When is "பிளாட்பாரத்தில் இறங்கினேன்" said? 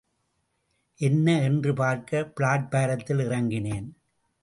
2.35-3.87